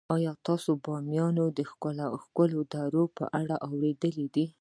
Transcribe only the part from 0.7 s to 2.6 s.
د بامیان د ښکلو